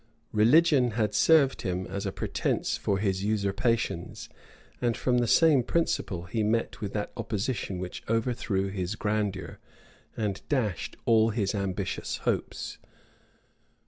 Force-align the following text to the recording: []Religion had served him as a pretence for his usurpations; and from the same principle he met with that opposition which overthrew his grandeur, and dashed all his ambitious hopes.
[]Religion 0.43 0.91
had 0.97 1.13
served 1.13 1.61
him 1.61 1.85
as 1.85 2.07
a 2.07 2.11
pretence 2.11 2.75
for 2.75 2.97
his 2.97 3.23
usurpations; 3.23 4.29
and 4.81 4.97
from 4.97 5.19
the 5.19 5.27
same 5.27 5.61
principle 5.61 6.23
he 6.23 6.41
met 6.41 6.81
with 6.81 6.91
that 6.93 7.11
opposition 7.15 7.77
which 7.77 8.01
overthrew 8.09 8.69
his 8.69 8.95
grandeur, 8.95 9.59
and 10.17 10.41
dashed 10.49 10.97
all 11.05 11.29
his 11.29 11.53
ambitious 11.53 12.17
hopes. 12.25 12.79